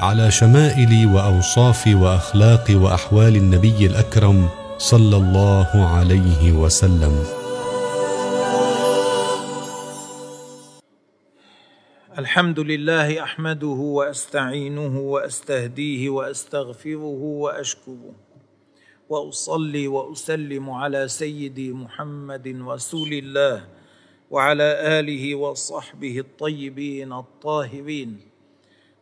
[0.00, 7.24] على شمائل واوصاف واخلاق وأحوال النبي الأكرم صلى الله عليه وسلم.
[12.18, 18.14] الحمد لله أحمده وأستعينه وأستهديه وأستغفره وأشكره
[19.08, 23.64] وأصلي وأسلم على سيدي محمد رسول الله
[24.30, 24.68] وعلى
[25.00, 28.29] آله وصحبه الطيبين الطاهرين.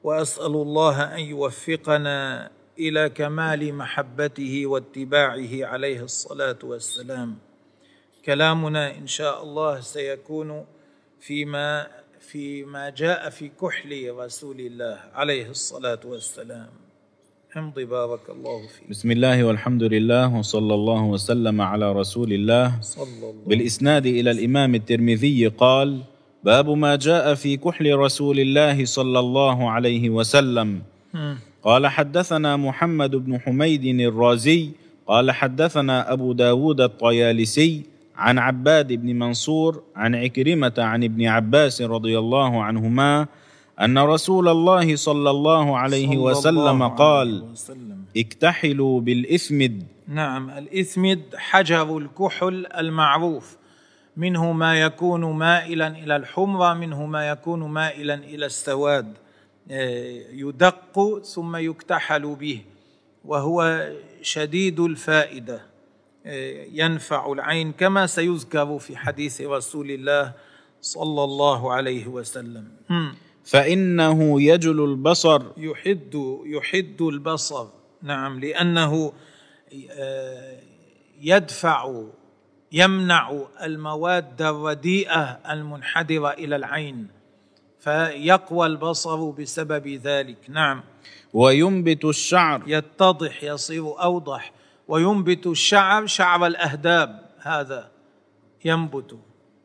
[0.04, 7.36] وأسأل الله أن يوفقنا إلى كمال محبته واتباعه عليه الصلاة والسلام.
[8.24, 10.64] كلامنا إن شاء الله سيكون
[11.20, 11.86] فيما
[12.20, 16.70] فيما جاء في كحل رسول الله عليه الصلاة والسلام.
[17.56, 18.90] امضي بارك الله فيك.
[18.90, 22.80] بسم الله والحمد لله وصلى الله وسلم على رسول الله.
[22.80, 23.44] صلى الله.
[23.46, 26.00] بالإسناد إلى الإمام الترمذي قال
[26.44, 30.82] باب ما جاء في كحل رسول الله صلى الله عليه وسلم.
[31.62, 34.70] قال حدثنا محمد بن حميد الرازي
[35.06, 37.82] قال حدثنا أبو داود الطيالسي
[38.16, 43.26] عن عباد بن منصور عن عكرمة عن ابن عباس رضي الله عنهما
[43.80, 47.98] أن رسول الله صلى الله عليه صلى وسلم الله عليه قال وسلم.
[48.16, 53.56] اكتحلوا بالإثمد نعم الإثمد حجر الكحل المعروف
[54.18, 59.12] منه ما يكون مائلا إلى الحمرة منه ما يكون مائلا إلى السواد.
[59.70, 62.62] آه، يدق ثم يكتحل به
[63.24, 63.88] وهو
[64.22, 65.60] شديد الفائدة.
[66.26, 70.32] آه، ينفع العين كما سيذكر في حديث رسول الله
[70.80, 72.68] صلى الله عليه وسلم.
[72.88, 73.14] مم.
[73.44, 75.42] فإنه يجل البصر.
[75.56, 77.66] يحد يحد البصر.
[78.02, 79.12] نعم لأنه
[79.90, 80.58] آه،
[81.20, 82.04] يدفع
[82.72, 87.08] يمنع المواد الرديئة المنحدرة إلى العين
[87.80, 90.38] فيقوى البصر بسبب ذلك.
[90.48, 90.82] نعم.
[91.32, 92.62] وينبت الشعر.
[92.66, 94.52] يتضح يصير أوضح.
[94.88, 97.90] وينبت الشعر شعر الأهداب هذا
[98.64, 99.18] ينبت.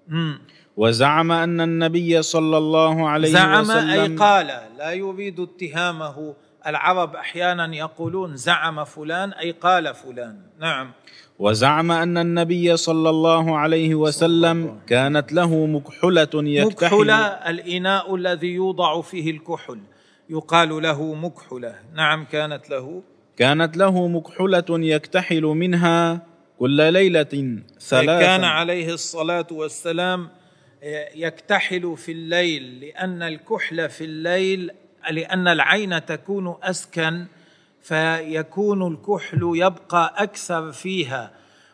[0.07, 0.39] مم.
[0.77, 4.47] وزعم أن النبي صلى الله عليه زعم وسلم أي قال
[4.77, 6.35] لا يريد اتهامه.
[6.67, 10.41] العرب أحيانا يقولون زعم فلان أي قال فلان.
[10.59, 10.91] نعم.
[11.39, 16.95] وزعم أن النبي صلى الله عليه وسلم كانت له مكحلة يكتحل.
[16.95, 19.79] مكحلة الإناء الذي يوضع فيه الكحل.
[20.29, 23.01] يقال له مكحلة نعم كانت له.
[23.37, 26.21] كانت له مكحلة يكتحل منها
[26.59, 28.19] كل ليلة ثلاثا.
[28.19, 30.29] كان عليه الصلاة والسلام
[31.15, 34.71] يكتحل في الليل لأن الكحل في الليل
[35.11, 37.25] لأن العين تكون أسكن
[37.83, 41.31] فيكون الكحل يبقى أكثر فيها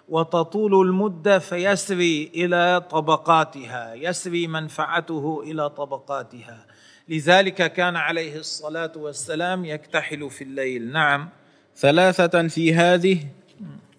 [0.10, 6.66] وتطول المدة فيسري إلى طبقاتها يسري منفعته إلى طبقاتها.
[7.10, 10.92] لذلك كان عليه الصلاة والسلام يكتحل في الليل.
[10.92, 11.30] نعم.
[11.76, 13.26] ثلاثة في هذه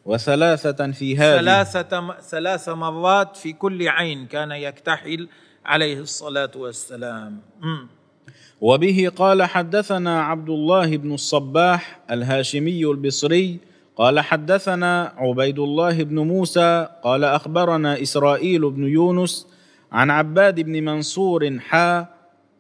[0.05, 1.39] وثلاثة في هذه.
[1.39, 5.29] ثلاثة ثلاث مرات في كل عين كان يكتحل
[5.65, 7.41] عليه الصلاة والسلام.
[7.61, 7.89] مم.
[8.61, 13.59] وبه قال حدثنا عبد الله بن الصباح الهاشمي البصري
[13.97, 19.47] قال حدثنا عبيد الله بن موسى قال أخبرنا إسرائيل بن يونس
[19.93, 22.07] عن عباد بن منصور حا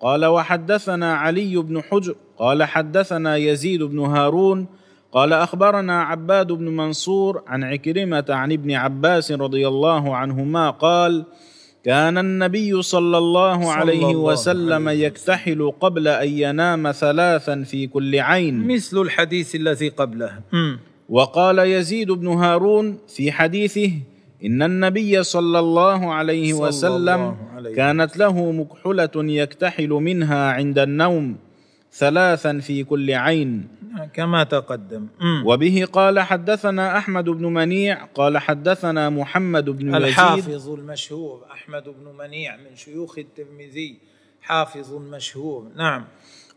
[0.01, 4.67] قال وحدثنا علي بن حجر قال حدثنا يزيد بن هارون
[5.13, 11.25] قال أخبرنا عباد بن منصور عن عكرمة عن ابن عباس رضي الله عنهما قال
[11.85, 17.87] كان النبي صلى الله صلى عليه الله وسلم عليه يكتحل قبل أن ينام ثلاثا في
[17.87, 18.67] كل عين.
[18.69, 20.41] مثل الحديث الذي قبله.
[21.09, 23.91] وقال يزيد بن هارون في حديثه
[24.45, 30.79] إن النبي صلى الله عليه صلى وسلم الله عليه كانت له مكحله يكتحل منها عند
[30.79, 31.37] النوم
[31.93, 33.69] ثلاثا في كل عين.
[34.15, 35.07] كما تقدم.
[35.45, 39.95] وبه قال حدثنا أحمد بن منيع قال حدثنا محمد بن يزيد.
[39.95, 43.97] الحافظ المشهور أحمد بن منيع من شيوخ الترمذي
[44.43, 45.69] حافظ مشهور.
[45.77, 46.05] نعم.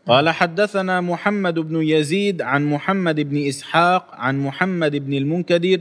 [0.06, 5.80] قال حدثنا محمد بن يزيد عن محمد بن إسحاق عن محمد بن المنكدر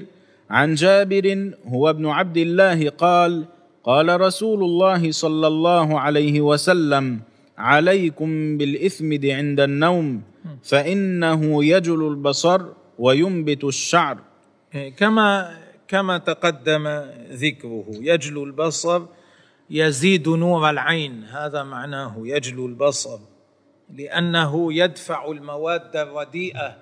[0.50, 3.46] عن جابر هو ابن عبد الله قال
[3.84, 7.20] قال رسول الله صلى الله عليه وسلم
[7.58, 10.22] عليكم بالاثمد عند النوم.
[10.64, 12.62] فإنه يجل البصر
[13.00, 14.18] وينبت الشعر.
[14.98, 15.58] كما
[15.88, 16.88] كما تقدم
[17.32, 19.02] ذكره يجلو البصر
[19.70, 23.20] يزيد نور العين هذا معناه يجلو البصر
[23.90, 26.78] لأنه يدفع المواد الرديئة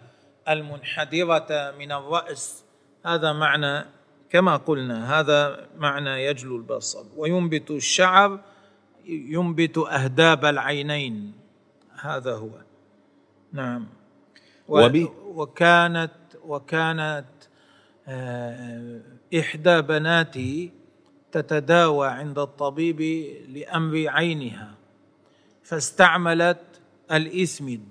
[0.49, 2.63] المنحدرة من الرأس
[3.05, 3.85] هذا معنى
[4.29, 7.03] كما قلنا هذا معنى يجلو البصر.
[7.17, 8.39] وينبت الشعر
[9.05, 11.33] ينبت أهداب العينين
[12.01, 12.49] هذا هو.
[13.53, 13.87] نعم.
[14.67, 16.11] وكانت
[16.43, 17.25] وكانت
[18.07, 19.01] آه،
[19.39, 20.71] إحدى بناتي
[21.31, 23.01] تتداوى عند الطبيب
[23.49, 24.75] لأمر عينها
[25.63, 26.81] فاستعملت
[27.11, 27.83] الإسمد.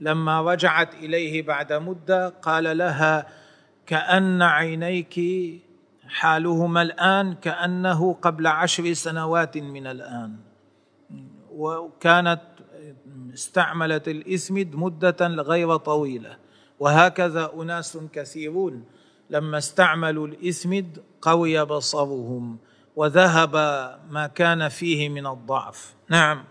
[0.00, 3.26] لما رجعت إليه بعد مدة قال لها
[3.86, 5.20] كأن عينيك
[6.08, 10.36] حالهما الآن كأنه قبل عشر سنوات من الآن.
[11.50, 12.40] وكانت
[13.34, 16.36] استعملت الاسمد مدة غير طويلة.
[16.80, 18.84] وهكذا أناس كثيرون
[19.30, 22.58] لما استعملوا الاسمد قوي بصرهم
[22.96, 23.54] وذهب
[24.10, 25.94] ما كان فيه من الضعف.
[26.08, 26.44] نعم.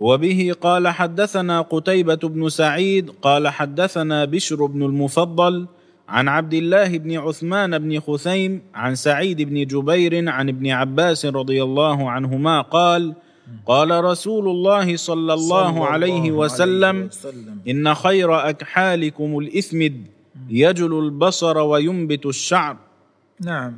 [0.00, 5.66] وبه قال حدثنا قتيبة بن سعيد قال حدثنا بشر بن المفضل
[6.08, 11.62] عن عبد الله بن عثمان بن خثيم عن سعيد بن جبير عن ابن عباس رضي
[11.62, 13.14] الله عنهما قال
[13.66, 17.60] قال رسول الله صلى الله, صلى عليه, الله وسلم عليه وسلم.
[17.68, 20.06] إن خير أكحالكم الإثمد
[20.50, 22.76] يجل البصر وينبت الشعر.
[23.40, 23.76] نعم.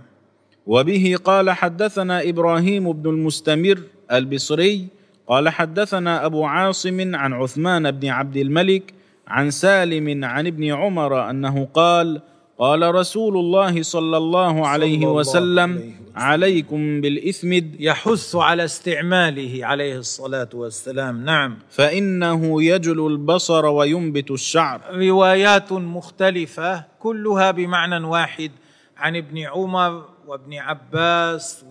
[0.67, 3.81] وبه قال حدثنا إبراهيم بن المستمر
[4.13, 4.87] البصري
[5.27, 8.95] قال حدثنا أبو عاصم عن عثمان بن عبد الملك
[9.29, 12.21] عن سالم عن ابن عمر أنه قال
[12.61, 21.25] قال رسول الله صلى الله عليه وسلم عليكم بالاثمد يحث على استعماله عليه الصلاة والسلام.
[21.25, 21.59] نعم.
[21.71, 24.81] فإنه يجل البصر وينبت الشعر.
[24.93, 28.51] روايات مختلفة كلها بمعنى واحد
[28.97, 31.65] عن ابن عمر وابن عباس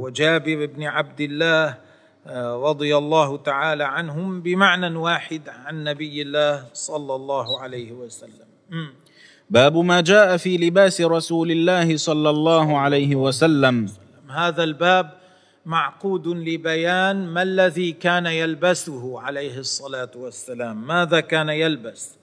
[0.00, 1.76] وجابر بن عبد الله
[2.26, 8.48] آه، رضي الله تعالى عنهم بمعنى واحد عن نبي الله صلى الله عليه وسلم.
[9.50, 13.88] باب ما جاء في لباس رسول الله صلى الله عليه وسلم.
[14.30, 15.10] هذا الباب
[15.66, 20.86] معقود لبيان ما الذي كان يلبسه عليه الصلاة والسلام.
[20.86, 22.16] ماذا كان يلبس؟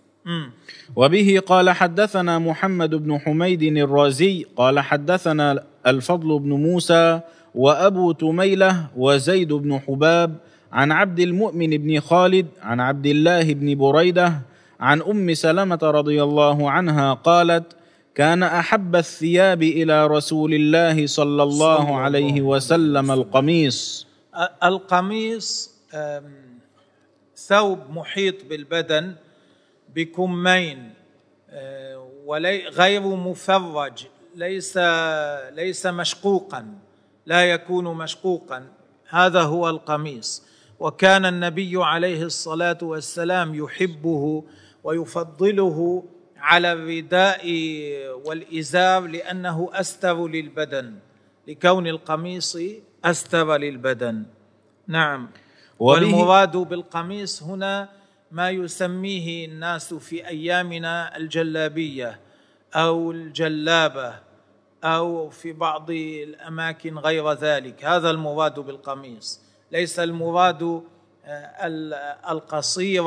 [0.96, 7.20] وبه قال حدثنا محمد بن حميد الرازي قال حدثنا الفضل بن موسى
[7.56, 10.36] وأبو تميلة وزيد بن حباب
[10.72, 14.42] عن عبد المؤمن بن خالد عن عبد الله بن بريدة
[14.80, 17.76] عن أم سلمة رضي الله عنها قالت
[18.16, 24.08] كان أحب الثياب إلى رسول الله صلى الله عليه وسلم القميص.
[24.64, 25.74] القميص
[27.36, 29.16] ثوب محيط بالبدن
[29.96, 30.94] بكمين
[31.50, 32.10] آه،
[32.70, 34.06] غير مفرج
[34.36, 34.78] ليس
[35.52, 36.66] ليس مشقوقا
[37.26, 38.68] لا يكون مشقوقا.
[39.10, 40.44] هذا هو القميص.
[40.80, 44.44] وكان النبي عليه الصلاة والسلام يحبه
[44.84, 46.04] ويفضله
[46.38, 47.46] على الرداء
[48.26, 50.96] والإزار لأنه أستر للبدن
[51.48, 52.58] لكون القميص
[53.06, 54.26] أستر للبدن.
[54.88, 55.30] نعم.
[55.80, 57.90] والمراد بالقميص هنا
[58.32, 62.20] ما يسميه الناس في أيامنا الجلابية
[62.76, 64.14] أو الجلابة
[64.84, 67.86] أو في بعض الأماكن غير ذلك.
[67.86, 69.42] هذا المراد بالقميص.
[69.72, 70.84] ليس المراد
[72.30, 73.04] القصير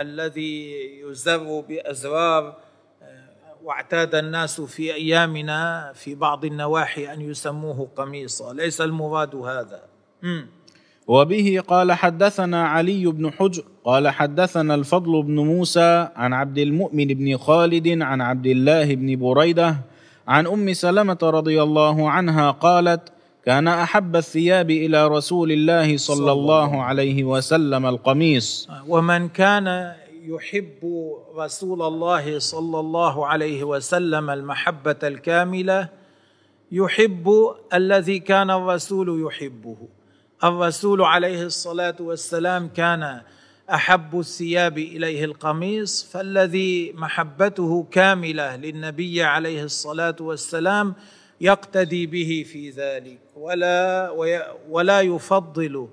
[0.00, 2.56] الذي يزر بأزرار
[3.02, 3.28] آه،
[3.64, 9.82] واعتاد الناس في أيامنا في بعض النواحي أن يسموه قميصا ليس المراد هذا.
[11.06, 17.36] وبه قال حدثنا علي بن حجر قال حدثنا الفضل بن موسى عن عبد المؤمن بن
[17.36, 19.76] خالد عن عبد الله بن بريدة
[20.28, 23.12] عن أم سلمة رضي الله عنها قالت
[23.46, 28.68] كان أحب الثياب إلى رسول الله صلى الله عليه وسلم القميص.
[28.88, 35.88] ومن كان يحب رسول الله صلى الله عليه وسلم المحبة الكاملة
[36.72, 39.76] يحب الذي كان الرسول يحبه.
[40.44, 43.20] الرسول عليه الصلاة والسلام كان
[43.70, 50.94] أحب الثياب إليه القميص فالذي محبته كاملة للنبي عليه الصلاة والسلام
[51.40, 53.18] يقتدي به في ذلك.
[53.36, 54.10] ولا
[54.70, 55.88] ولا يفضل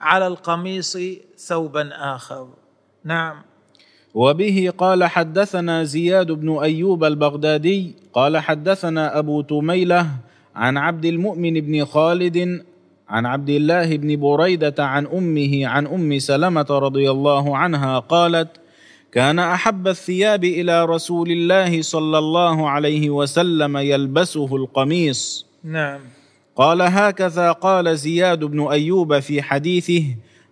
[0.00, 0.98] على القميص
[1.36, 2.48] ثوبا آخر.
[3.04, 3.48] نعم.
[4.14, 10.06] وبه قال حدثنا زياد بن أيوب البغدادي قال حدثنا أبو تميلة
[10.54, 12.64] عن عبد المؤمن بن خالد
[13.08, 18.48] عن عبد الله بن بريدة عن أمه عن أم سلمة رضي الله عنها قالت
[19.18, 25.46] كان أحب الثياب إلى رسول الله صلى الله عليه وسلم يلبسه القميص.
[25.64, 26.00] نعم.
[26.56, 30.04] قال هكذا قال زياد بن أيوب في حديثه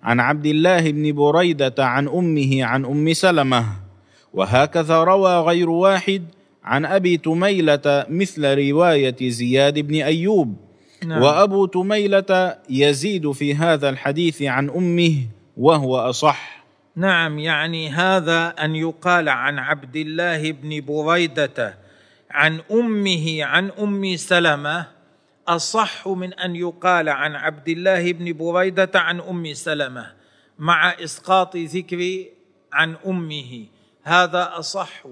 [0.02, 3.64] عن عبد الله بن بريدة عن أمه عن أم سلمة.
[4.34, 6.22] وهكذا روى غير واحد
[6.64, 10.56] عن أبي تميلة مثل رواية زياد بن أيوب.
[11.06, 11.22] نعم.
[11.22, 15.14] وأبو تميلة يزيد في هذا الحديث عن أمه
[15.56, 16.55] وهو أصح.
[16.96, 21.78] نعم يعني هذا أن يقال عن عبد الله بن بريدة
[22.30, 24.86] عن أمه عن أم سلمة
[25.48, 30.12] أصح من أن يقال عن عبد الله بن بريدة عن أم سلمة
[30.58, 32.24] مع إسقاط ذكر
[32.72, 33.66] عن أمه.
[34.02, 35.02] هذا أصح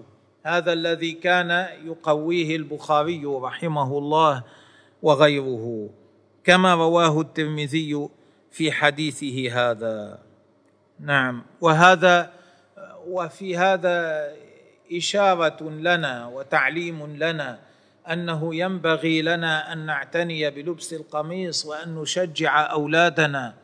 [0.46, 1.50] هذا الذي كان
[1.84, 4.42] يقويه البخاري رحمه الله
[5.02, 5.90] وغيره
[6.44, 8.08] كما رواه الترمذي
[8.50, 10.23] في حديثه هذا.
[11.04, 11.42] نعم.
[11.60, 12.30] وهذا
[13.06, 14.28] وفي هذا
[14.92, 17.58] إشارة لنا وتعليم لنا
[18.10, 23.54] أنه ينبغي لنا أن نعتني بلبس القميص وأن نشجع أولادنا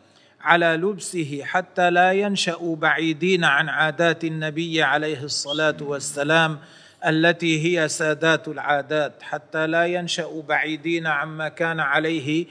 [0.41, 6.59] على لبسه حتى لا ينشأوا بعيدين عن عادات النبي عليه الصلاة والسلام
[7.07, 12.47] التي هي سادات العادات حتى لا ينشأوا بعيدين عما كان عليه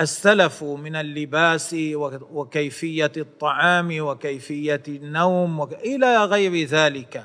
[0.00, 1.76] السلف من اللباس
[2.32, 7.24] وكيفية الطعام وكيفية النوم إلى غير ذلك.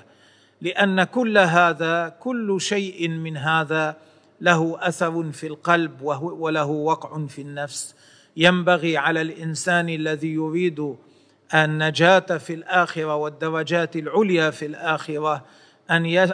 [0.62, 3.97] لأن كل هذا كل شيء من هذا
[4.41, 7.95] له أثر في القلب وله وقع في النفس.
[8.38, 10.95] ينبغي على الإنسان الذي يريد
[11.53, 15.45] النجاه في الآخرة والدرجات العليا في الآخرة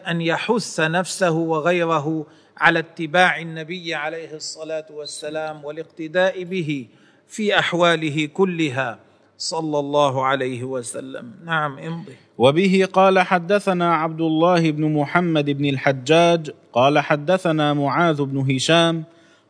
[0.07, 2.25] أن يحث نفسه وغيره
[2.57, 6.85] على اتباع النبي عليه الصلاة والسلام والاقتداء به
[7.27, 8.99] في أحواله كلها.
[9.37, 11.31] صلى الله عليه وسلم.
[11.45, 12.15] نعم امضي.
[12.37, 19.03] وبه قال حدثنا عبد الله بن محمد بن الحجاج قال حدثنا معاذ بن هشام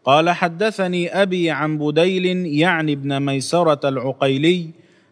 [0.05, 4.69] قال حدثني أبي عن بديل يعني ابن ميسرة العقيلي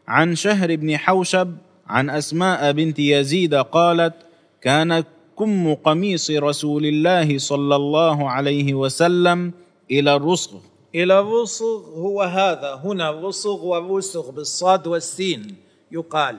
[0.07, 1.55] عن شهر بن حوشب
[1.87, 4.13] عن أسماء بنت يزيد قالت
[4.61, 5.03] كان
[5.41, 9.53] كم قميص رسول الله صلى الله عليه وسلم
[9.91, 10.57] إلى الرسغ.
[10.95, 12.81] إلى الرسغ هو هذا.
[12.83, 15.55] هنا الرسغ والرسغ بالصاد والسين.
[15.91, 16.37] يقال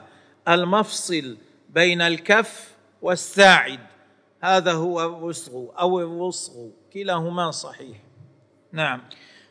[0.48, 1.36] المفصل
[1.74, 3.78] بين الكف والساعد.
[4.40, 6.52] هذا هو الرسغ أو الرسغ.
[6.94, 7.98] كلاهما صحيح.
[8.72, 9.00] نعم.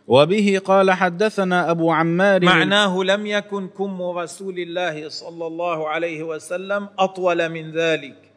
[0.08, 6.90] وبه قال حدثنا أبو عمار معناه لم يكن كم رسول الله صلى الله عليه وسلم
[7.00, 8.31] أطول من ذلك.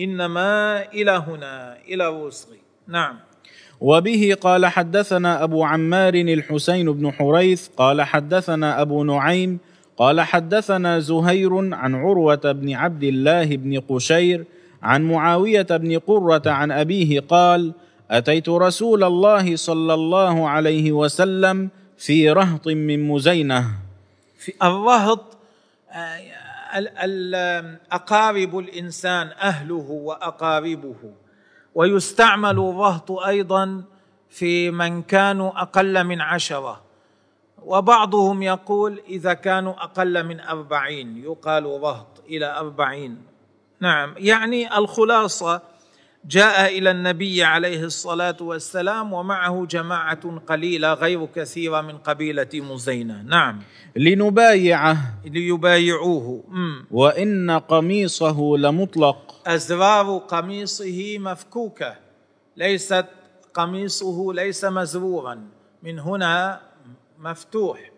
[0.00, 2.48] إنما إلى هنا إلى الوسط
[2.88, 3.16] نعم.
[3.80, 9.58] وبه قال حدثنا أبو عمار الحسين بن حريث قال حدثنا أبو نعيم
[9.96, 14.44] قال حدثنا زهير عن عروة بن عبد الله بن قشير
[14.82, 17.72] عن معاوية بن قرة عن أبيه قال
[18.10, 23.64] أتيت رسول الله صلى الله عليه وسلم في رهط من مزينة.
[24.38, 25.36] في الرهط
[27.92, 31.12] أقارب الإنسان أهله وأقاربه.
[31.74, 33.82] ويستعمل الرهط أيضا
[34.28, 36.80] في من كانوا أقل من عشرة.
[37.62, 43.22] وبعضهم يقول إذا كانوا أقل من أربعين يقال رهط إلى أربعين.
[43.80, 45.69] نعم يعني الخلاصة
[46.24, 53.22] جاء إلى النبي عليه الصلاة والسلام ومعه جماعة قليلة غير كثيرة من قبيلة مزينة.
[53.22, 53.62] نعم.
[53.96, 54.96] لنبايعه.
[55.24, 56.44] ليبايعوه.
[56.48, 56.86] مم.
[56.90, 59.42] وإن قميصه لمطلق.
[59.46, 61.96] أزرار قميصه مفكوكة.
[62.56, 63.06] ليست
[63.54, 65.48] قميصه ليس مزرورا.
[65.82, 66.60] من هنا
[67.18, 67.90] مفتوح.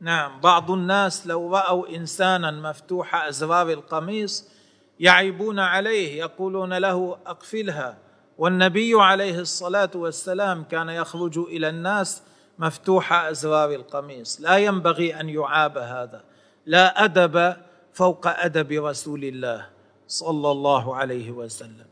[0.00, 0.40] نعم.
[0.40, 4.57] بعض الناس لو رأوا انسانا مفتوح أزرار القميص
[5.00, 7.98] يعيبون عليه يقولون له أقفلها.
[8.38, 12.22] والنبي عليه الصلاة والسلام كان يخرج إلى الناس
[12.58, 14.40] مفتوح أزرار القميص.
[14.40, 16.24] لا ينبغي أن يعاب هذا.
[16.66, 17.56] لا أدب
[17.92, 19.66] فوق أدب رسول الله
[20.06, 21.86] صلى الله عليه وسلم.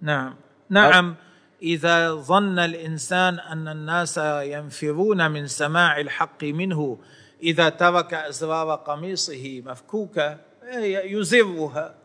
[0.00, 0.34] نعم.
[0.70, 1.14] نعم
[1.62, 6.98] إذا ظن الإنسان أن الناس ينفرون من سماع الحق منه
[7.42, 10.38] إذا ترك أزرار قميصه مفكوكة
[11.04, 12.01] يزرها.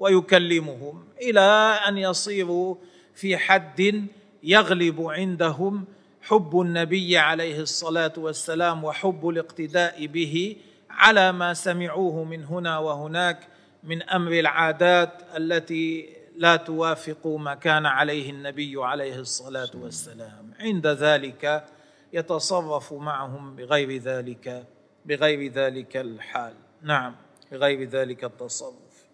[0.00, 2.76] ويكلمهم إلى أن يصيروا
[3.14, 4.08] في حد
[4.42, 5.84] يغلب عندهم
[6.22, 10.56] حب النبي عليه الصلاة والسلام وحب الاقتداء به
[10.90, 13.48] على ما سمعوه من هنا وهناك
[13.84, 20.50] من أمر العادات التي لا توافق ما كان عليه النبي عليه الصلاة والسلام.
[20.60, 21.64] عند ذلك
[22.12, 24.66] يتصرف معهم بغير ذلك
[25.06, 26.54] بغير ذلك الحال.
[26.82, 27.14] نعم
[27.52, 29.06] بغير ذلك التصرف.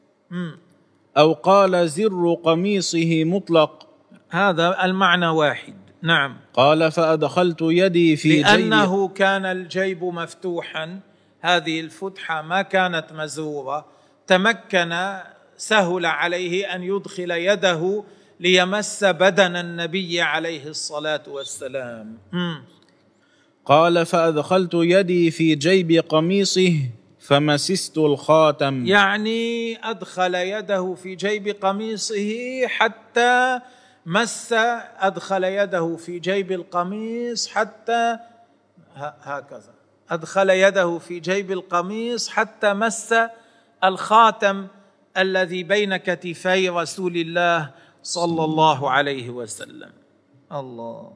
[1.18, 3.88] أو قال زر قميصه مطلق.
[4.30, 5.74] هذا المعنى واحد.
[6.02, 6.36] نعم.
[6.54, 11.00] قال فأدخلت يدي في جيب لأنه كان الجيب مفتوحا.
[11.40, 13.86] هذه الفتحة ما كانت مزورة.
[14.26, 15.18] تمكن
[15.56, 18.04] سهل عليه أن يدخل يده
[18.40, 22.18] ليمس بدن النبي عليه الصلاة والسلام.
[22.32, 22.64] مم.
[23.64, 26.74] قال فأدخلت يدي في جيب قميصه.
[27.22, 28.86] فمسست الخاتم.
[28.86, 33.60] يعني أدخل يده في جيب قميصه حتى
[34.06, 34.52] مس
[34.98, 38.18] أدخل يده في جيب القميص حتى
[38.96, 39.74] هكذا.
[40.10, 43.14] أدخل يده في جيب القميص حتى مس
[43.84, 44.66] الخاتم
[45.16, 47.70] الذي بين كتفي رسول الله
[48.02, 49.92] صلى الله عليه وسلم.
[50.52, 51.12] الله.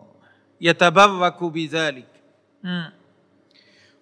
[0.60, 2.06] يتبرك بذلك.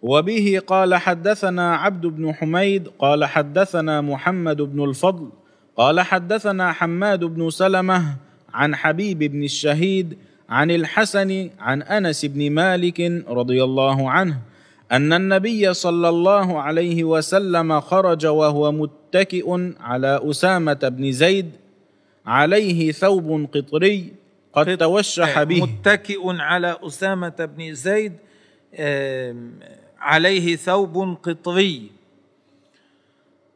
[0.04, 5.28] وبه قال حدثنا عبد بن حميد قال حدثنا محمد بن الفضل
[5.76, 8.16] قال حدثنا حماد بن سلمة
[8.54, 10.18] عن حبيب بن الشهيد
[10.48, 14.38] عن الحسن عن أنس بن مالك رضي الله عنه
[14.92, 21.50] أن النبي صلى الله عليه وسلم خرج وهو متكئ على أسامة بن زيد
[22.26, 24.12] عليه ثوب قطري
[24.52, 25.62] قد توشح به.
[25.62, 28.12] متكئ على أسامة بن زيد
[30.04, 31.90] عليه ثوب قطري.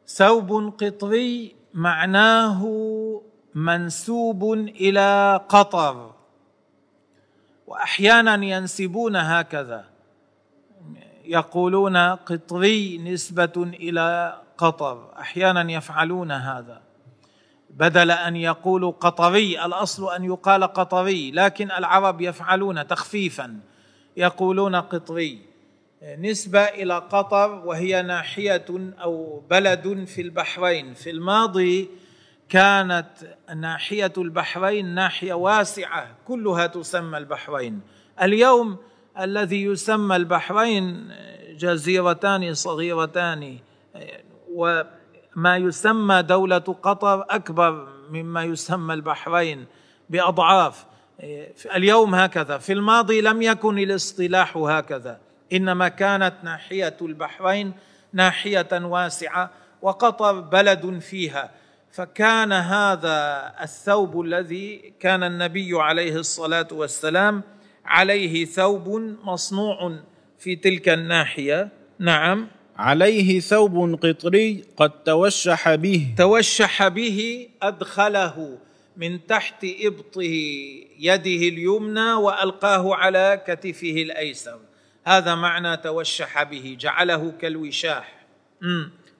[0.07, 2.61] ثوب قطري معناه
[3.55, 6.11] منسوب إلى قطر.
[7.67, 9.85] وأحيانا ينسبون هكذا.
[11.25, 15.13] يقولون قطري نسبة إلى قطر.
[15.19, 16.81] أحيانا يفعلون هذا.
[17.69, 23.59] بدل أن يقولوا قطري الأصل أن يقال قطري لكن العرب يفعلون تخفيفا.
[24.17, 25.48] يقولون قطري.
[26.03, 28.65] نسبة إلى قطر وهي ناحية
[29.01, 30.93] أو بلد في البحرين.
[30.93, 31.89] في الماضي
[32.49, 33.09] كانت
[33.55, 37.81] ناحية البحرين ناحية واسعة كلها تسمى البحرين.
[38.21, 38.77] اليوم
[39.19, 41.11] الذي يسمى البحرين
[41.49, 43.57] جزيرتان صغيرتان
[44.53, 49.65] وما يسمى دولة قطر أكبر مما يسمى البحرين
[50.09, 50.85] بأضعاف.
[51.75, 52.57] اليوم هكذا.
[52.57, 55.19] في الماضي لم يكن الاصطلاح هكذا.
[55.53, 57.73] إنما كانت ناحية البحرين
[58.13, 61.51] ناحية واسعة وقطر بلد فيها.
[61.91, 67.43] فكان هذا الثوب الذي كان النبي عليه الصلاة والسلام
[67.85, 68.89] عليه ثوب
[69.23, 69.99] مصنوع
[70.39, 71.69] في تلك الناحية.
[71.99, 72.47] نعم.
[72.77, 76.13] عليه ثوب قطري قد توشح به.
[76.17, 78.57] توشح به أدخله
[78.97, 80.33] من تحت إبطه
[80.99, 84.59] يده اليمنى وألقاه على كتفه الأيسر.
[85.09, 88.25] هذا معنى توشح به جعله كالوشاح.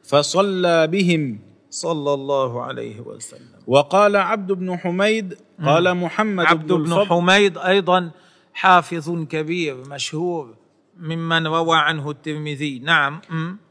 [0.04, 1.39] فصلى بهم.
[1.69, 3.62] صلى الله عليه وسلم.
[3.67, 8.12] وقال عبد بن حميد قال محمد عبد بن بن حميد أيضا
[8.54, 10.56] حافظ كبير مشهور
[10.99, 12.80] ممن روى عنه الترمذي.
[12.80, 13.21] نعم.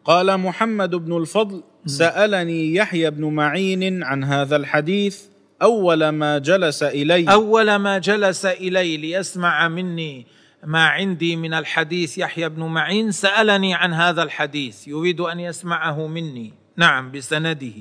[0.05, 5.23] قال محمد بن الفضل سألني يحيى بن معين عن هذا الحديث.
[5.63, 7.33] أول ما جلس إلي.
[7.33, 10.27] أول ما جلس إلي ليسمع مني
[10.65, 16.55] ما عندي من الحديث يحيى بن معين سألني عن هذا الحديث يريد أن يسمعه مني.
[16.77, 17.73] نعم بسنده.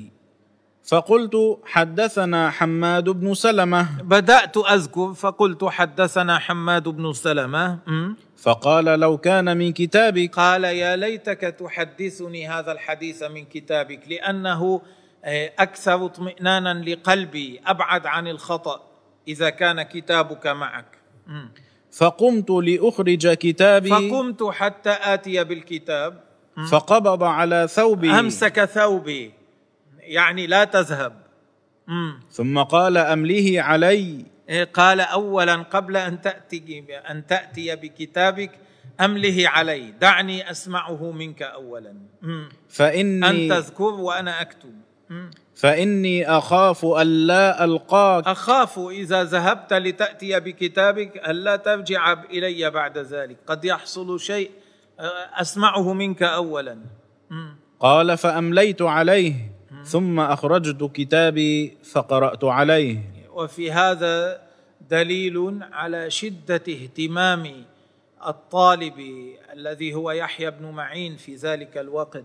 [0.84, 4.02] فقلت حدثنا حماد بن سلمة.
[4.02, 7.78] بدأت أذكر فقلت حدثنا حماد بن سلمة.
[7.86, 8.14] م?
[8.36, 10.34] فقال لو كان من كتابك.
[10.34, 14.80] قال يا ليتك تحدثني هذا الحديث من كتابك لأنه
[15.24, 18.80] آه، أكثر اطمئنانا لقلبي أبعد عن الخطأ
[19.28, 20.98] إذا كان كتابك معك.
[21.26, 21.46] م.
[21.92, 23.90] فقمت لأخرج كتابي.
[23.90, 26.20] فقمت حتى آتي بالكتاب.
[26.70, 28.10] فقبض على ثوبي.
[28.10, 29.32] أمسك ثوبي.
[30.00, 31.22] يعني لا تذهب.
[32.30, 34.24] ثم قال أمله علي.
[34.48, 38.50] إيه، قال أولا قبل أن تأتي أن تأتي بكتابك
[39.00, 39.94] أمله علي.
[40.00, 41.94] دعني أسمعه منك أولا.
[42.68, 44.74] فإني أن تذكر وأنا أكتب.
[45.58, 45.70] مم.
[45.70, 53.64] فإني أخاف ألا ألقاك أخاف إذا ذهبت لتأتي بكتابك ألا ترجع إلي بعد ذلك قد
[53.64, 54.50] يحصل شيء
[55.34, 56.78] أسمعه منك أولا
[57.30, 57.56] مم.
[57.80, 59.34] قال فأمليت عليه
[59.84, 62.98] ثم أخرجت كتابي فقرأت عليه
[63.32, 64.40] وفي هذا
[64.90, 67.64] دليل على شدة اهتمام
[68.26, 69.00] الطالب
[69.52, 72.24] الذي هو يحيى بن معين في ذلك الوقت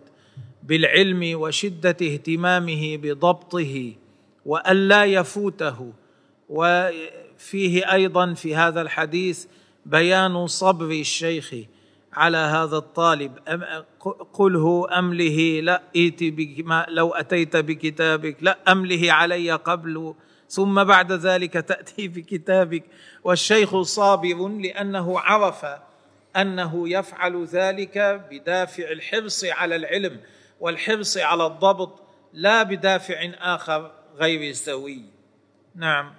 [0.63, 3.93] بالعلم وشدة اهتمامه بضبطه
[4.45, 5.93] والا يفوته.
[6.49, 9.45] وفيه أيضا في هذا الحديث
[9.85, 11.55] بيان صبر الشيخ
[12.13, 13.31] على هذا الطالب.
[14.33, 18.37] قله أمله لا ائت بما لو أتيت بكتابك.
[18.41, 20.13] لا أمله علي قبل
[20.49, 22.83] ثم بعد ذلك تأتي بكتابك.
[23.23, 25.65] والشيخ صابر لأنه عرف
[26.35, 30.19] أنه يفعل ذلك بدافع الحرص على العلم.
[30.59, 32.01] والحرص على الضبط
[32.33, 35.01] لا بدافع آخر غير سوي.
[35.75, 36.11] نعم.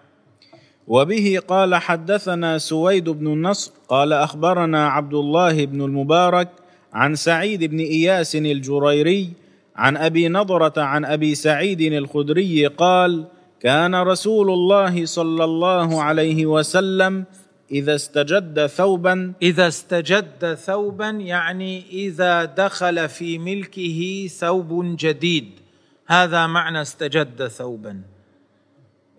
[0.87, 6.49] وبه قال حدثنا سويد بن النصر قال أخبرنا عبد الله بن المبارك
[6.93, 9.31] عن سعيد بن إياس الجريري
[9.77, 13.25] عن أبي نضرة عن أبي سعيد الخدري قال
[13.61, 17.25] كان رسول الله صلى الله عليه وسلم
[17.73, 19.33] إذا استجد ثوبا.
[19.43, 25.51] إذا استجد ثوبا يعني إذا دخل في ملكه ثوب جديد.
[26.07, 28.01] هذا معنى استجد ثوبا.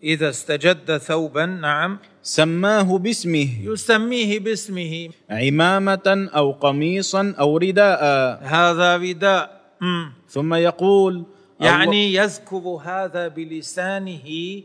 [0.04, 2.00] إذا استجد ثوبا نعم.
[2.24, 3.50] سماه باسمه.
[3.64, 5.10] يسميه باسمه.
[5.30, 8.04] عمامة أو قميصا أو رداء.
[8.44, 9.62] هذا رداء.
[9.82, 10.12] مم.
[10.30, 11.24] ثم يقول
[11.60, 14.62] يعني يذكر هذا بلسانه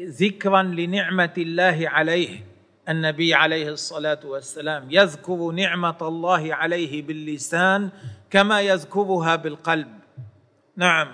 [0.00, 2.47] ذكرا لنعمة الله عليه.
[2.88, 7.90] النبي عليه الصلاة والسلام يذكر نعمة الله عليه باللسان
[8.30, 9.88] كما يذكرها بالقلب.
[10.76, 11.08] نعم.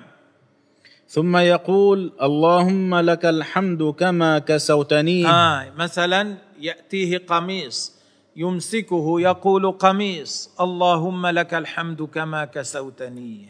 [1.09, 5.27] ثم يقول اللهم لك الحمد كما كسوتني.
[5.27, 7.95] آه مثلا يأتيه قميص
[8.37, 13.49] يمسكه يقول قميص اللهم لك الحمد كما كسوتني.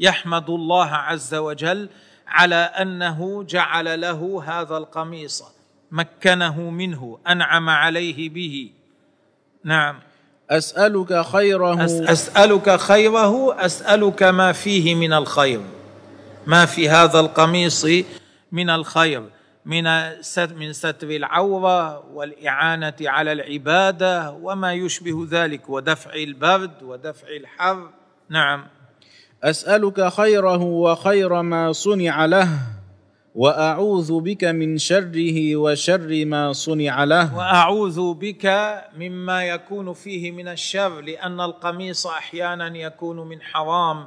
[0.00, 1.88] يحمد الله عز وجل
[2.26, 5.57] على أنه جعل له هذا القميص
[5.90, 8.70] مكنه منه أنعم عليه به.
[9.64, 10.00] نعم.
[10.50, 11.84] أسألك خيره.
[11.84, 15.60] أسألك خيره أسألك ما فيه من الخير.
[16.46, 17.86] ما في هذا القميص
[18.52, 19.22] من الخير؟
[19.64, 19.84] من
[20.56, 27.90] من ستر العورة والإعانة على العبادة وما يشبه ذلك ودفع البرد ودفع الحر.
[28.28, 28.66] نعم.
[29.44, 32.77] أسألك خيره وخير ما صنع له.
[33.34, 37.36] وأعوذ بك من شره وشر ما صنع له.
[37.36, 38.46] وأعوذ بك
[38.98, 44.06] مما يكون فيه من الشر لأن القميص أحيانا يكون من حرام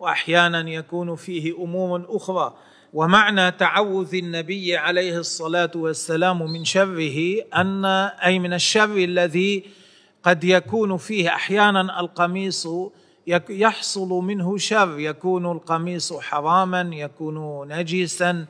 [0.00, 2.54] وأحيانا يكون فيه امور أخرى.
[2.92, 7.18] ومعنى تعوذ النبي عليه الصلاة والسلام من شره
[7.56, 7.84] أن
[8.24, 9.64] أي من الشر الذي
[10.22, 12.68] قد يكون فيه أحيانا القميص
[13.50, 18.46] يحصل منه شر يكون القميص حراما يكون نجسا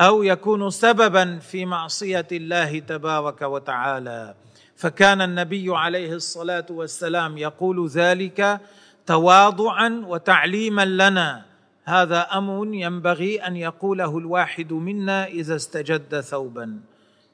[0.00, 4.34] أو يكون سببا في معصية الله تبارك وتعالى.
[4.76, 8.60] فكان النبي عليه الصلاة والسلام يقول ذلك
[9.06, 11.44] تواضعا وتعليما لنا.
[11.84, 16.80] هذا أمر ينبغي أن يقوله الواحد منا إذا استجد ثوبا.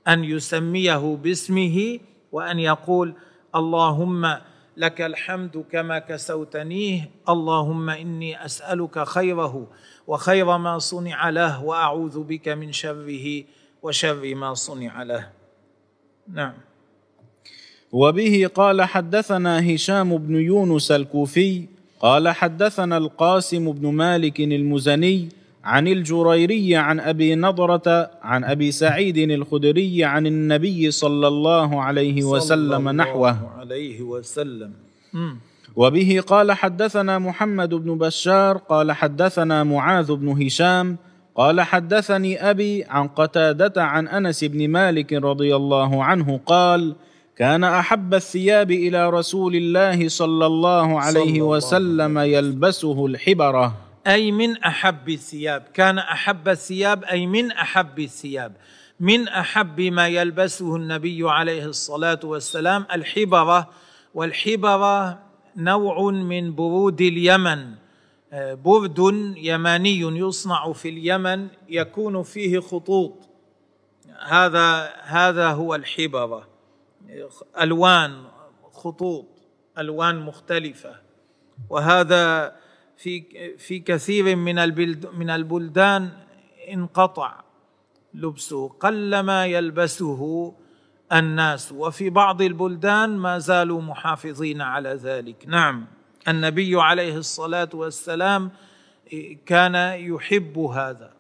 [0.09, 1.99] أن يسميه باسمه
[2.33, 3.15] وأن يقول
[3.55, 4.37] اللهم
[4.81, 7.11] لك الحمد كما كسوتنيه.
[7.29, 9.67] اللهم إني أسألك خيره
[10.07, 13.45] وخير ما صنع له وأعوذ بك من شره
[13.83, 15.29] وشر ما صنع له.
[16.33, 16.53] نعم.
[17.93, 21.67] وبه قال حدثنا هشام بن يونس الكوفي
[22.01, 25.29] قال حدثنا القاسم بن مالك المزني
[25.65, 32.79] عن الجريري عن أبي نضرة عن أبي سعيد الخدري عن النبي صلى الله عليه وسلم
[32.85, 33.31] صلى نحوه.
[33.31, 34.73] الله عليه وسلم.
[35.77, 40.97] وبه قال حدثنا محمد بن بشار قال حدثنا معاذ بن هشام
[41.37, 46.95] قال حدثني أبي عن قتادة عن أنس بن مالك رضي الله عنه قال
[47.37, 52.19] كان أحب الثياب إلى رسول الله صلى الله عليه صلى الله وسلم.
[52.19, 53.90] يلبسه الحبرة.
[54.07, 55.63] أي من أحب الثياب.
[55.75, 58.57] كان أحب الثياب أي من أحب الثياب.
[59.01, 63.71] من أحب ما يلبسه النبي عليه الصلاة والسلام الحبرة.
[64.15, 65.19] والحبرة
[65.57, 67.75] نوع من برود اليمن.
[68.33, 68.99] آه، برد
[69.37, 73.29] يماني يصنع في اليمن يكون فيه خطوط.
[74.27, 76.49] هذا هذا هو الحبرة.
[77.61, 78.25] ألوان
[78.73, 79.27] خطوط
[79.79, 80.97] ألوان مختلفة.
[81.71, 82.57] وهذا
[83.01, 83.25] في
[83.59, 84.55] في كثير من
[85.19, 86.11] من البلدان
[86.73, 87.41] انقطع
[88.15, 90.53] لبسه قلما يلبسه
[91.13, 91.73] الناس.
[91.73, 95.45] وفي بعض البلدان ما زالوا محافظين على ذلك.
[95.47, 95.87] نعم
[96.29, 98.51] النبي عليه الصلاة والسلام
[99.47, 101.11] كان يحب هذا.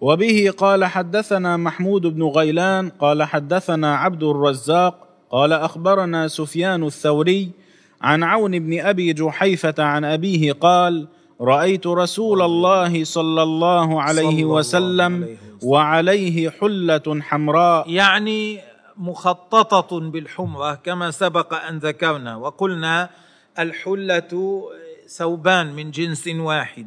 [0.00, 7.63] وبه قال حدثنا محمود بن غيلان قال حدثنا عبد الرزاق قال أخبرنا سفيان الثوري
[8.04, 11.08] عن عون بن أبي جحيفة عن أبيه قال
[11.40, 15.36] رأيت رسول الله صلى الله عليه وسلم عليه وسلم.
[15.62, 18.60] وعليه حلة حمراء يعني
[18.96, 23.10] مخططة بالحمرة كما سبق أن ذكرنا وقلنا
[23.58, 24.62] الحلة
[25.08, 26.86] ثوبان من جنس واحد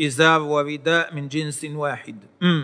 [0.00, 2.62] إزار ورداء من جنس واحد م.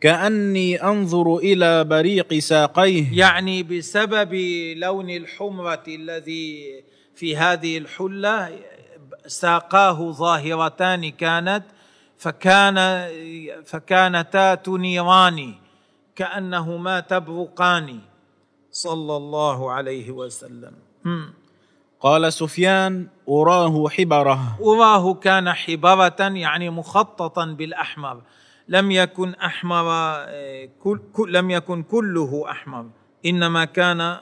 [0.00, 4.34] كأني أنظر إلى بريق ساقيه يعني بسبب
[4.76, 6.82] لون الحمرة الذي
[7.18, 8.58] في هذه الحلة
[9.26, 11.64] ساقاه ظاهرتان كانت
[12.18, 12.76] فكان
[13.64, 15.54] فكانتا تنيران
[16.16, 17.98] كأنهما تبرقان.
[18.70, 20.74] صلى الله عليه وسلم.
[22.00, 24.58] قال سفيان أراه حبرة.
[24.62, 28.22] أراه كان حبرة يعني مخططا بالأحمر.
[28.68, 29.86] لم يكن أحمر
[30.82, 32.86] كل لم يكن كله أحمر
[33.26, 34.16] إنما كان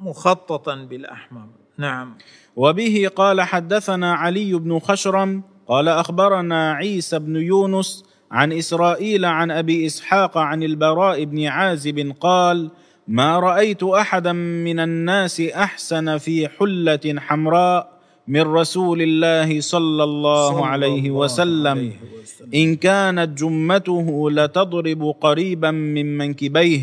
[0.00, 1.59] مخططا بالأحمر.
[1.80, 2.14] نعم.
[2.56, 9.86] وبه قال حدثنا علي بن خشرم قال أخبرنا عيسى بن يونس عن إسرائيل عن أبي
[9.86, 12.70] إسحاق عن البراء بن عازب قال
[13.08, 20.66] ما رأيت أحدا من الناس أحسن في حلة حمراء من رسول الله صلى الله صلى
[20.66, 21.78] عليه الله وسلم.
[21.78, 22.50] عليه وسلم.
[22.54, 26.82] إن كانت جمته لتضرب قريبا من منكبيه.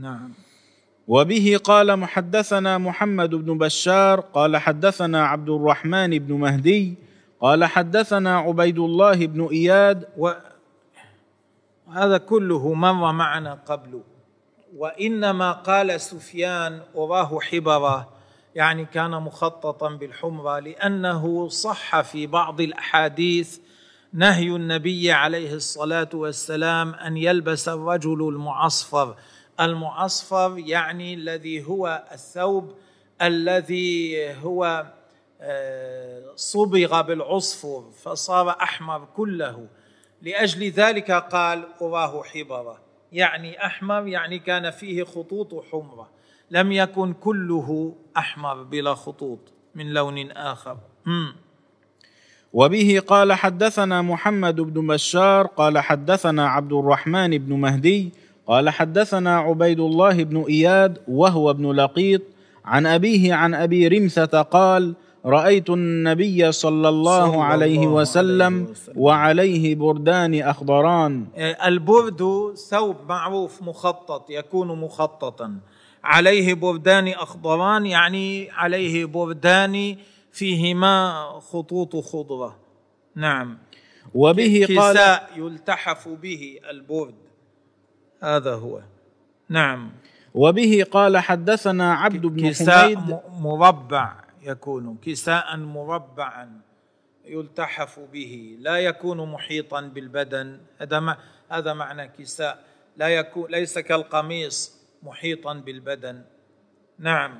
[0.00, 0.41] نعم.
[1.08, 6.94] وبه قال محدثنا محمد بن بشار قال حدثنا عبد الرحمن بن مهدي
[7.40, 10.08] قال حدثنا عبيد الله بن إياد
[11.86, 14.00] وهذا كله مر معنا قبل.
[14.76, 18.08] وإنما قال سفيان اراه حبره
[18.54, 23.58] يعني كان مخططا بالحمرة لأنه صح في بعض الأحاديث
[24.12, 29.14] نهي النبي عليه الصلاة والسلام أن يلبس الرجل المعصفر.
[29.64, 32.74] المعصفر يعني الذي هو الثوب
[33.22, 34.86] الذي هو
[35.40, 39.66] آه، صبغ بالعصفر فصار أحمر كله.
[40.22, 42.78] لأجل ذلك قال اراه حبرة.
[43.12, 46.08] يعني أحمر يعني كان فيه خطوط حمرة.
[46.50, 50.76] لم يكن كله أحمر بلا خطوط من لون آخر.
[52.52, 58.12] وبه قال حدثنا محمد بن بشار قال حدثنا عبد الرحمن بن مهدي
[58.46, 62.22] قال حدثنا عبيد الله بن إياد وهو ابن لقيط
[62.64, 64.94] عن أبيه عن أبي رمثة قال
[65.26, 68.98] رأيت النبي صلى الله صلى عليه الله وسلم, عليه وسلم.
[68.98, 71.26] وعليه بردان أخضران.
[71.66, 75.60] البرد ثوب معروف مخطط يكون مخططا.
[76.04, 79.96] عليه بردان أخضران يعني عليه بردان
[80.32, 82.56] فيهما خطوط خضرة.
[83.16, 83.58] نعم.
[84.14, 87.14] وبه قال كساء يلتحف به البرد.
[88.22, 88.80] هذا هو.
[89.48, 89.90] نعم.
[90.34, 93.18] وبه قال حدثنا عبد بن كساء حميد.
[93.40, 96.60] مربع يكون كساء مربعا
[97.24, 98.56] يلتحف به.
[98.60, 100.58] لا يكون محيطا بالبدن.
[100.78, 101.16] هذا
[101.50, 102.58] هذا معنى كساء.
[102.96, 106.22] لا يكون ليس كالقميص محيطا بالبدن.
[106.98, 107.32] نعم.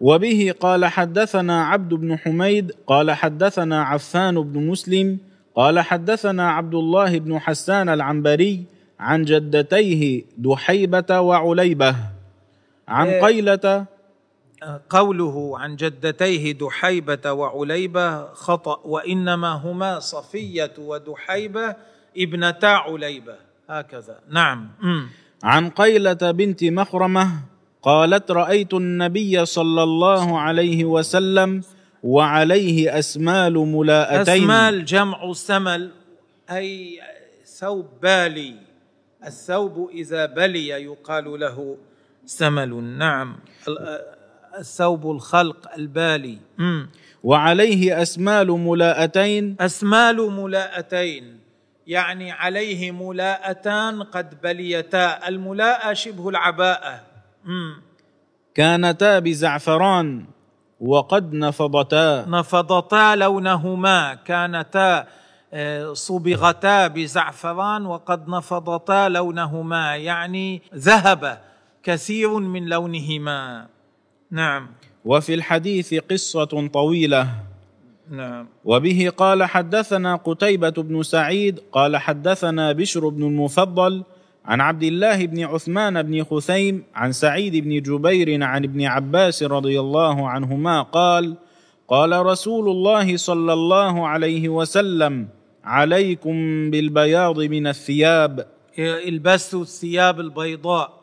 [0.00, 2.72] وبه قال حدثنا عبد بن حميد.
[2.86, 5.18] قال حدثنا عفان بن مسلم.
[5.54, 8.77] قال حدثنا عبد الله بن حسان العنبري.
[9.00, 11.96] عن جدتيه دحيبة وعليبة.
[12.88, 13.22] عن إيه.
[13.22, 13.86] قيلة
[14.90, 21.76] قوله عن جدتيه دحيبة وعليبة خطأ وإنما هما صفية ودحيبة
[22.18, 23.36] ابنتا عليبة.
[23.70, 24.20] هكذا.
[24.30, 24.68] نعم.
[25.42, 27.30] عن قيلة بنت مخرمة
[27.82, 31.62] قالت رأيت النبي صلى الله عليه وسلم
[32.02, 34.42] وعليه أسمال ملاءتين.
[34.42, 35.90] أسمال جمع سمل
[36.50, 37.00] أي
[37.58, 38.54] ثوب بالي.
[39.26, 41.76] الثوب إذا بلي يقال له
[42.26, 43.36] سمل نعم
[44.58, 46.38] الثوب الخلق البالي.
[47.22, 49.56] وعليه أسمال ملاءتين.
[49.60, 51.40] أسمال ملاءتين.
[51.86, 55.28] يعني عليه ملاءتان قد بليتا.
[55.28, 57.00] الملاءة شبه العباءة.
[58.54, 60.26] كانتا بزعفران
[60.80, 62.24] وقد نفضتا.
[62.28, 64.14] نفضتا لونهما.
[64.14, 65.06] كانتا
[65.92, 71.40] صبغتا بزعفران وقد نفضتا لونهما يعني ذهب
[71.82, 73.66] كثير من لونهما.
[74.30, 74.66] نعم.
[75.04, 77.28] وفي الحديث قصة طويلة.
[78.10, 78.46] نعم.
[78.64, 84.04] وبه قال حدثنا قتيبة بن سعيد قال حدثنا بشر بن المفضل
[84.44, 89.80] عن عبد الله بن عثمان بن خثيم عن سعيد بن جبير عن ابن عباس رضي
[89.80, 91.36] الله عنهما قال
[91.88, 95.28] قال رسول الله صلى الله عليه وسلم
[95.68, 98.46] عليكم بالبياض من الثياب.
[98.78, 101.00] البسوا الثياب البيضاء.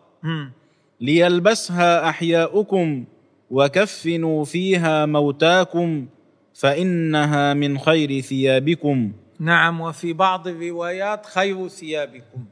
[1.01, 3.05] ليلبسها أحياؤكم
[3.51, 6.07] وكفنوا فيها موتاكم
[6.53, 9.11] فإنها من خير ثيابكم.
[9.39, 12.45] نعم وفي بعض الروايات خير ثيابكم.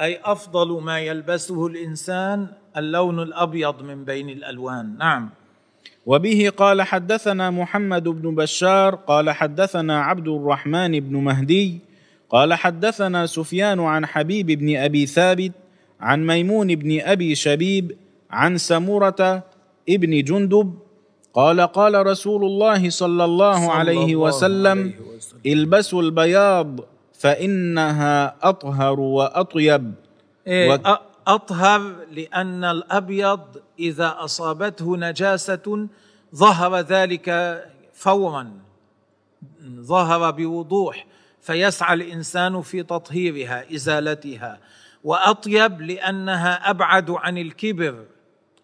[0.00, 4.96] أي أفضل ما يلبسه الإنسان اللون الأبيض من بين الألوان.
[4.98, 5.30] نعم.
[6.06, 11.78] وبه قال حدثنا محمد بن بشار قال حدثنا عبد الرحمن بن مهدي
[12.30, 15.52] قال حدثنا سفيان عن حبيب بن أبي ثابت
[16.00, 17.96] عن ميمون بن أبي شبيب
[18.30, 19.42] عن سمورة
[19.88, 20.74] ابن جندب
[21.34, 25.40] قال قال رسول الله صلى الله صلى عليه الله وسلم عليه وسلم.
[25.46, 26.80] البسوا البياض
[27.18, 29.92] فإنها أطهر وأطيب
[30.46, 35.88] إيه، و- أطهر لأن الأبيض إذا أصابته نجاسة
[36.34, 37.28] ظهر ذلك
[37.94, 38.50] فورا
[39.64, 41.06] ظهر بوضوح
[41.40, 44.58] فيسعى الإنسان في تطهيرها إزالتها.
[45.04, 48.04] وأطيب لأنها أبعد عن الكبر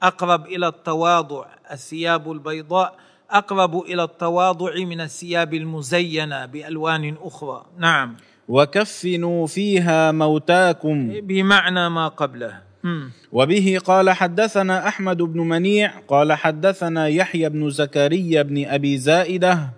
[0.03, 2.97] أقرب إلى التواضع الثياب البيضاء
[3.31, 7.67] أقرب إلى التواضع من الثياب المزينة بألوان أخرى.
[7.79, 8.17] نعم.
[8.49, 11.21] وكفنوا فيها موتاكم.
[11.21, 12.61] بمعنى ما قبله.
[13.33, 19.71] وبه قال حدثنا أحمد بن منيع قال حدثنا يحيى بن زكريا بن أبي زائدة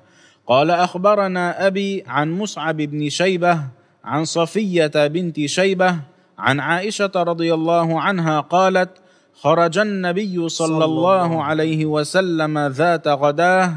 [0.46, 3.60] قال أخبرنا أبي عن مصعب بن شيبة
[4.04, 5.96] عن صفية بنت شيبة
[6.38, 8.90] عن عائشة رضي الله عنها قالت
[9.34, 13.72] خرج النبي صلى, صلى الله عليه وسلم ذات غداه.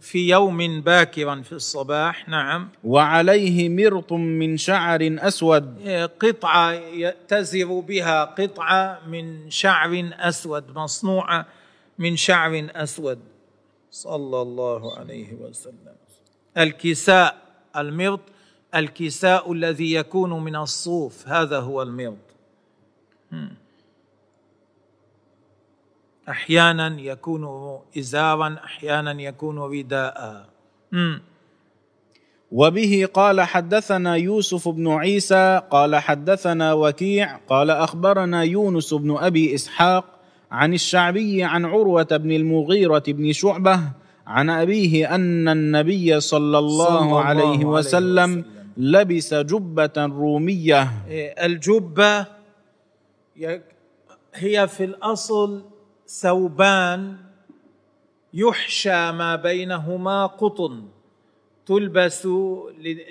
[0.00, 2.68] في يوم باكرا في الصباح نعم.
[2.84, 5.88] وعليه مرط من شعر أسود.
[6.20, 11.46] قطعة يأتزر بها قطعة من شعر أسود مصنوعة
[11.98, 13.18] من شعر أسود.
[13.90, 15.96] صلى الله عليه وسلم.
[16.58, 17.36] الكساء
[17.76, 18.20] المرط
[18.74, 22.16] الكساء الذي يكون من الصوف هذا هو المرط.
[26.28, 26.32] مم.
[26.32, 27.44] أحيانا يكون
[27.98, 30.46] إزارا أحيانا يكون رداء.
[32.52, 40.04] وبه قال حدثنا يوسف بن عيسى قال حدثنا وكيع قال أخبرنا يونس بن أبي إسحاق
[40.50, 43.80] عن الشعبي عن عروة بن المغيرة بن شعبة
[44.26, 48.44] عن أبيه أن النبي صلى الله, صلى الله عليه عليه وسلم وسلم
[48.76, 50.90] لبس جبة رومية
[51.44, 52.26] الجبة
[53.36, 53.64] يك-
[54.34, 55.62] هي في الأصل
[56.08, 57.16] ثوبان
[58.34, 60.88] يحشى ما بينهما قطن
[61.66, 62.26] تلبس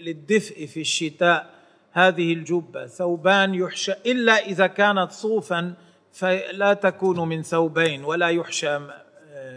[0.02, 1.58] للدفء في الشتاء.
[1.92, 5.74] هذه الجبة ثوبان يحشى إلا إذا كانت صوفا
[6.12, 8.80] فلا تكون من ثوبين ولا يحشى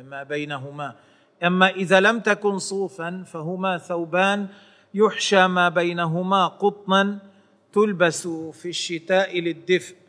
[0.05, 0.95] ما بينهما.
[1.43, 4.49] أما إذا لم تكن صوفا فهما ثوبان
[4.95, 7.19] يحشى ما بينهما قطنا
[7.73, 10.00] تلبس في الشتاء للدفء.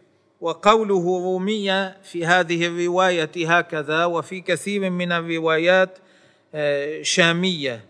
[0.41, 5.97] وقوله رومية في هذه الرواية هكذا وفي كثير من الروايات
[6.56, 7.86] آه، شامية.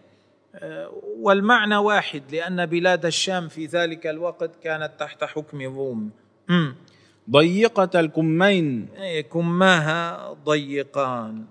[0.55, 6.09] آه، والمعنى واحد لأن بلاد الشام في ذلك الوقت كانت تحت حكم الروم
[6.47, 6.75] مم.
[7.29, 8.87] ضيقة الكمين.
[8.97, 11.45] إيه، كماها ضيقان.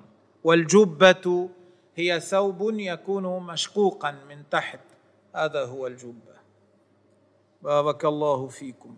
[0.45, 1.49] والجبة
[1.97, 4.81] هي ثوب يكون مشقوقا من تحت.
[5.35, 6.35] هذا هو الجبة.
[7.63, 8.97] بارك الله فيكم.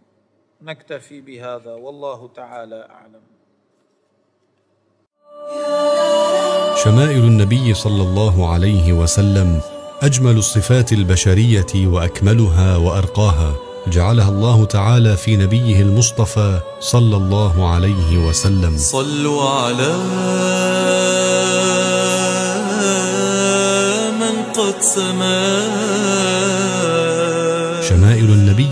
[0.65, 1.71] نكتفي بهذا.
[1.71, 3.23] والله تعالى أعلم.
[6.85, 9.61] شمائل النبي صلى الله عليه وسلم
[10.03, 13.55] أجمل الصفات البشرية وأكملها وأرقاها
[13.87, 18.77] جعلها الله تعالى في نبيه المصطفى صلى الله عليه وسلم.
[18.77, 19.97] صلوا على
[24.21, 26.52] من قد سما شمائل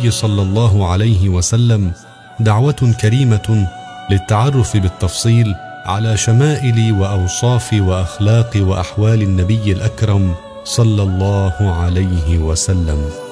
[0.01, 1.93] النبي صلى الله عليه وسلم
[2.41, 3.69] دعوة كريمة
[4.11, 10.35] للتعرف بالتفصيل على شمائل وأوصاف وأخلاق وأحوال النبي الأكرم
[10.65, 13.30] صلى الله عليه وسلم.